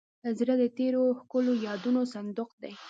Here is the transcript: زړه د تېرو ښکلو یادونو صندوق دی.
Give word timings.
زړه 0.37 0.53
د 0.61 0.63
تېرو 0.77 1.01
ښکلو 1.19 1.53
یادونو 1.67 2.01
صندوق 2.13 2.49
دی. 2.61 2.73